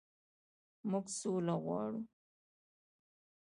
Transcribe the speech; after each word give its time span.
موږ 0.89 1.05
سوله 1.19 1.55
غواړو 1.63 1.99